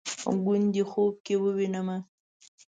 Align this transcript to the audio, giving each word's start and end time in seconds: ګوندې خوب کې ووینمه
ګوندې 0.43 0.83
خوب 0.91 1.15
کې 1.25 1.35
ووینمه 1.39 1.97